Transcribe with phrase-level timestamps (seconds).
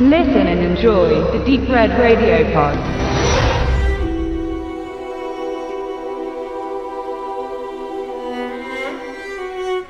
[0.00, 2.78] Listen and enjoy the Deep Red Radio Pod.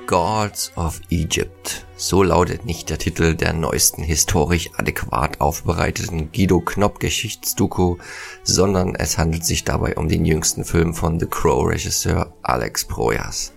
[0.06, 1.84] Gods of Egypt.
[1.98, 7.98] So lautet nicht der Titel der neuesten historisch adäquat aufbereiteten Guido Knopp Geschichtsdoku,
[8.43, 13.52] sondern es handelt sich dabei um den jüngsten Film von The Crow Regisseur Alex Proyas.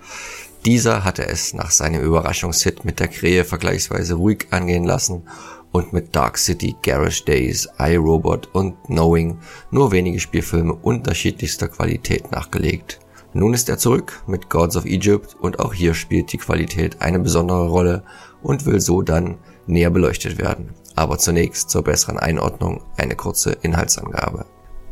[0.66, 5.24] Dieser hatte es nach seinem Überraschungshit mit der Krähe vergleichsweise ruhig angehen lassen
[5.72, 9.38] und mit Dark City, Garage Days, iRobot und Knowing
[9.72, 13.00] nur wenige Spielfilme unterschiedlichster Qualität nachgelegt.
[13.34, 17.20] Nun ist er zurück mit Gods of Egypt und auch hier spielt die Qualität eine
[17.20, 18.04] besondere Rolle
[18.44, 20.74] und will so dann näher beleuchtet werden.
[20.96, 24.46] Aber zunächst zur besseren Einordnung eine kurze Inhaltsangabe.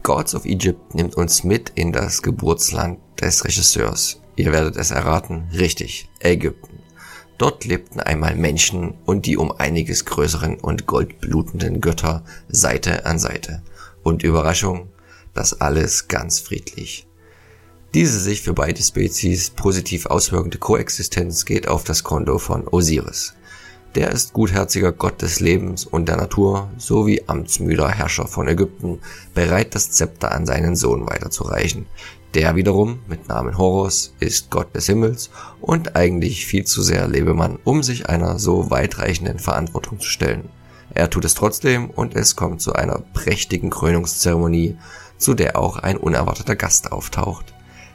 [0.04, 4.22] Gods of Egypt nimmt uns mit in das Geburtsland des Regisseurs.
[4.38, 6.80] Ihr werdet es erraten, richtig, Ägypten.
[7.40, 13.64] Dort lebten einmal Menschen und die um einiges größeren und goldblutenden Götter Seite an Seite.
[14.04, 14.90] Und Überraschung,
[15.34, 17.08] das alles ganz friedlich.
[17.94, 23.34] Diese sich für beide Spezies positiv auswirkende Koexistenz geht auf das Konto von Osiris.
[23.96, 29.00] Der ist gutherziger Gott des Lebens und der Natur sowie amtsmüder Herrscher von Ägypten,
[29.34, 31.88] bereit das Zepter an seinen Sohn weiterzureichen.
[32.36, 37.58] Der wiederum, mit Namen Horus, ist Gott des Himmels und eigentlich viel zu sehr Lebemann,
[37.64, 40.48] um sich einer so weitreichenden Verantwortung zu stellen.
[40.94, 44.78] Er tut es trotzdem und es kommt zu einer prächtigen Krönungszeremonie,
[45.18, 47.54] zu der auch ein unerwarteter Gast auftaucht.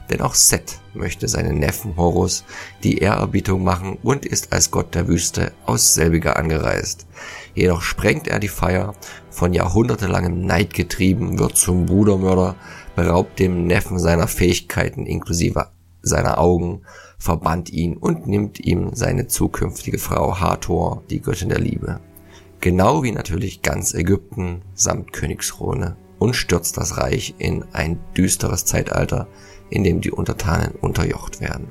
[0.09, 2.43] Denn auch Set möchte seinen Neffen Horus
[2.83, 7.07] die Ehrerbietung machen und ist als Gott der Wüste aus selbiger angereist.
[7.53, 8.93] Jedoch sprengt er die Feier,
[9.29, 12.55] von jahrhundertelangem Neid getrieben, wird zum Brudermörder,
[12.95, 15.67] beraubt dem Neffen seiner Fähigkeiten inklusive
[16.01, 16.83] seiner Augen,
[17.17, 21.99] verbannt ihn und nimmt ihm seine zukünftige Frau Hathor, die Göttin der Liebe.
[22.61, 29.27] Genau wie natürlich ganz Ägypten samt Königskrone und stürzt das Reich in ein düsteres Zeitalter,
[29.69, 31.67] in dem die Untertanen unterjocht werden.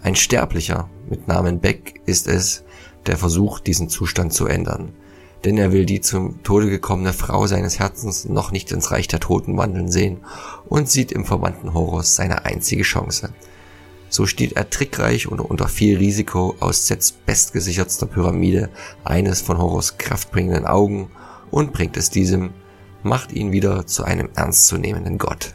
[0.00, 2.62] Ein Sterblicher mit Namen Beck ist es,
[3.06, 4.92] der versucht, diesen Zustand zu ändern.
[5.44, 9.20] Denn er will die zum Tode gekommene Frau seines Herzens noch nicht ins Reich der
[9.20, 10.18] Toten wandeln sehen
[10.68, 13.32] und sieht im Verbannten Horus seine einzige Chance.
[14.08, 18.70] So steht er trickreich und unter viel Risiko aus Sets bestgesichertster Pyramide
[19.04, 21.10] eines von Horus kraftbringenden Augen
[21.50, 22.50] und bringt es diesem,
[23.02, 25.54] macht ihn wieder zu einem ernstzunehmenden Gott.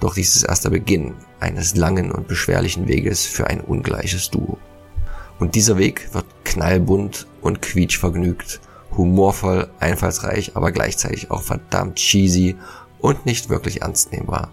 [0.00, 4.58] Doch dies ist erst der Beginn eines langen und beschwerlichen Weges für ein ungleiches Duo.
[5.38, 8.60] Und dieser Weg wird knallbunt und quietschvergnügt,
[8.96, 12.56] humorvoll, einfallsreich, aber gleichzeitig auch verdammt cheesy
[12.98, 14.52] und nicht wirklich ernst nehmbar.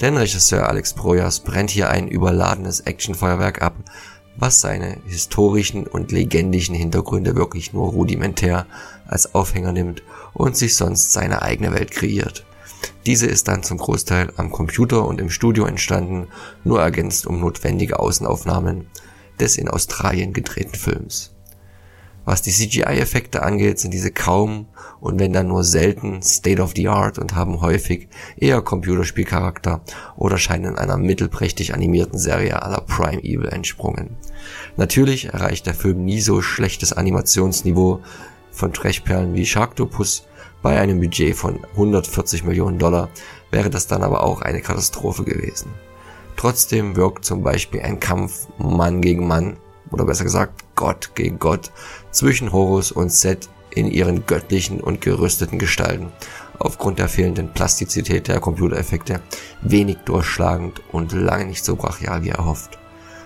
[0.00, 3.74] Denn Regisseur Alex Proyas brennt hier ein überladenes Actionfeuerwerk ab,
[4.36, 8.66] was seine historischen und legendischen Hintergründe wirklich nur rudimentär
[9.06, 10.02] als Aufhänger nimmt
[10.32, 12.44] und sich sonst seine eigene Welt kreiert.
[13.06, 16.28] Diese ist dann zum Großteil am Computer und im Studio entstanden,
[16.64, 18.86] nur ergänzt um notwendige Außenaufnahmen
[19.38, 21.33] des in Australien gedrehten Films.
[22.24, 24.66] Was die CGI-Effekte angeht, sind diese kaum
[25.00, 29.82] und wenn dann nur selten State of the Art und haben häufig eher Computerspielcharakter
[30.16, 34.16] oder scheinen in einer mittelprächtig animierten Serie aller Prime Evil entsprungen.
[34.76, 38.00] Natürlich erreicht der Film nie so schlechtes Animationsniveau
[38.50, 40.26] von Trashperlen wie Sharktopus,
[40.64, 43.10] bei einem Budget von 140 Millionen Dollar
[43.50, 45.70] wäre das dann aber auch eine Katastrophe gewesen.
[46.36, 49.58] Trotzdem wirkt zum Beispiel ein Kampf Mann gegen Mann,
[49.94, 51.70] oder besser gesagt Gott gegen Gott,
[52.10, 56.12] zwischen Horus und Set in ihren göttlichen und gerüsteten Gestalten
[56.58, 59.20] aufgrund der fehlenden Plastizität der Computereffekte
[59.62, 62.78] wenig durchschlagend und lange nicht so brachial wie erhofft.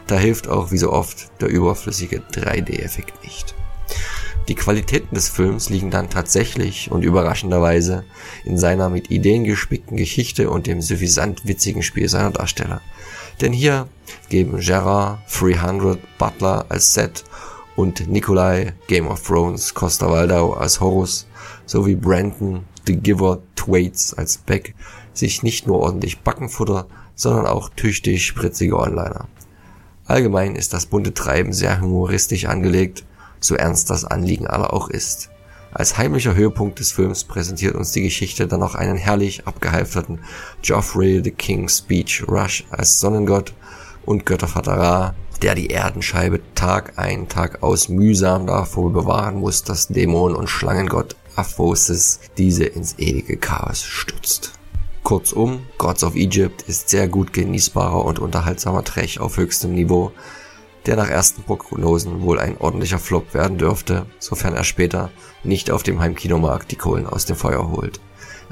[0.06, 3.54] Da hilft auch wie so oft der überflüssige 3D-Effekt nicht.
[4.48, 8.04] Die Qualitäten des Films liegen dann tatsächlich und überraschenderweise
[8.46, 12.80] in seiner mit Ideen gespickten Geschichte und dem suffisant witzigen Spiel seiner Darsteller.
[13.42, 13.88] Denn hier
[14.30, 17.24] geben Gerard 300 Butler als Set
[17.76, 21.26] und Nikolai Game of Thrones Costa Waldau als Horus
[21.66, 24.74] sowie Brandon The Giver Thwaites als Beck
[25.12, 29.28] sich nicht nur ordentlich Backenfutter, sondern auch tüchtig spritzige Onliner.
[30.06, 33.04] Allgemein ist das bunte Treiben sehr humoristisch angelegt
[33.40, 35.30] so ernst das Anliegen aller auch ist.
[35.72, 40.20] Als heimlicher Höhepunkt des Films präsentiert uns die Geschichte dann auch einen herrlich abgehalfterten
[40.62, 43.52] Geoffrey the King's Speech Rush als Sonnengott
[44.06, 49.88] und Göttervater Ra, der die Erdenscheibe Tag ein, Tag aus mühsam davor bewahren muss, dass
[49.88, 54.54] Dämon und Schlangengott Aphosis diese ins ewige Chaos stürzt.
[55.04, 60.12] Kurzum, Gods of Egypt ist sehr gut genießbarer und unterhaltsamer Trash auf höchstem Niveau,
[60.88, 65.10] der nach ersten Prognosen wohl ein ordentlicher Flop werden dürfte, sofern er später
[65.44, 68.00] nicht auf dem Heimkinomarkt die Kohlen aus dem Feuer holt.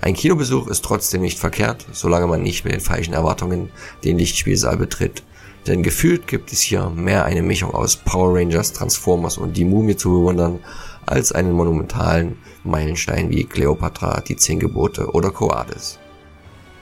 [0.02, 3.70] Ein Kinobesuch ist trotzdem nicht verkehrt, solange man nicht mit den falschen Erwartungen
[4.04, 5.22] den Lichtspielsaal betritt.
[5.66, 9.96] Denn gefühlt gibt es hier mehr eine Mischung aus Power Rangers, Transformers und die Mumie
[9.96, 10.58] zu bewundern,
[11.06, 15.98] als einen monumentalen Meilenstein wie Cleopatra, die Zehn Gebote oder Coades.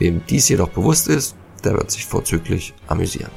[0.00, 3.30] Wem dies jedoch bewusst ist, der wird sich vorzüglich amüsieren.